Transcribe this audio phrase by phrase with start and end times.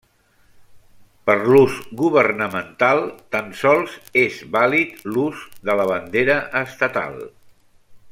[1.29, 3.03] Per l'ús governamental
[3.35, 7.21] tan sols és vàlid l'ús de la bandera estatal.